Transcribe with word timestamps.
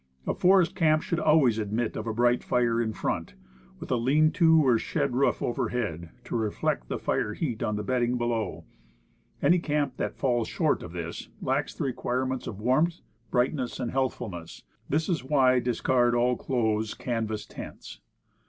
A 0.25 0.33
forest 0.33 0.75
camp 0.75 1.03
should 1.03 1.19
always 1.19 1.59
admit 1.59 1.95
of 1.95 2.07
a 2.07 2.13
bright 2.15 2.43
fire 2.43 2.81
in 2.81 2.91
front, 2.91 3.35
with 3.79 3.91
a 3.91 3.97
lean 3.97 4.31
to 4.31 4.65
or 4.65 4.79
shed 4.79 5.13
roof 5.15 5.43
overhead, 5.43 6.09
to 6.23 6.35
reflect 6.35 6.87
the 6.89 6.97
fire 6.97 7.35
heat 7.35 7.61
on 7.61 7.75
the 7.75 7.83
bedding 7.83 8.17
below. 8.17 8.65
Any 9.43 9.59
camp 9.59 9.97
that 9.97 10.17
falls 10.17 10.47
short 10.47 10.81
of 10.81 10.93
this, 10.93 11.29
lacks 11.39 11.75
the 11.75 11.83
requirements 11.83 12.47
of 12.47 12.59
warmth, 12.59 13.01
brightness 13.29 13.79
and 13.79 13.91
healthfulness. 13.91 14.63
This 14.89 15.07
is 15.07 15.23
why 15.23 15.53
I 15.53 15.59
discard 15.59 16.15
all 16.15 16.35
close, 16.35 16.95
canvas 16.95 17.45
tents. 17.45 17.99